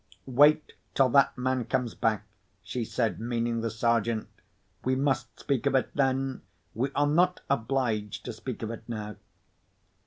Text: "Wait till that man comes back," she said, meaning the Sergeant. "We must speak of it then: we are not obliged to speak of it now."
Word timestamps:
"Wait 0.25 0.73
till 0.95 1.09
that 1.09 1.37
man 1.37 1.63
comes 1.63 1.93
back," 1.93 2.25
she 2.63 2.83
said, 2.83 3.19
meaning 3.19 3.61
the 3.61 3.69
Sergeant. 3.69 4.27
"We 4.83 4.95
must 4.95 5.39
speak 5.39 5.67
of 5.67 5.75
it 5.75 5.91
then: 5.93 6.41
we 6.73 6.89
are 6.95 7.05
not 7.05 7.41
obliged 7.51 8.25
to 8.25 8.33
speak 8.33 8.63
of 8.63 8.71
it 8.71 8.81
now." 8.89 9.17